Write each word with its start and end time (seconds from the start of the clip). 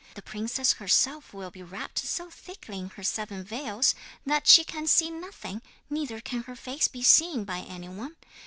The 0.15 0.23
princess 0.23 0.73
herself 0.73 1.31
will 1.31 1.51
be 1.51 1.61
wrapped 1.61 1.99
so 1.99 2.31
thickly 2.31 2.79
in 2.79 2.89
her 2.89 3.03
seven 3.03 3.43
veils 3.43 3.93
that 4.25 4.47
she 4.47 4.63
can 4.63 4.87
see 4.87 5.11
nothing, 5.11 5.61
neither 5.91 6.19
can 6.19 6.41
her 6.45 6.55
face 6.55 6.87
be 6.87 7.03
seen 7.03 7.43
by 7.43 7.59
anyone. 7.59 8.15